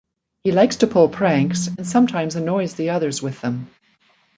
He 0.43 0.51
likes 0.51 0.77
to 0.77 0.87
pull 0.87 1.09
pranks, 1.09 1.67
and 1.67 1.85
sometimes 1.85 2.35
annoys 2.35 2.73
the 2.73 2.89
others 2.89 3.21
with 3.21 3.39
them. 3.41 3.69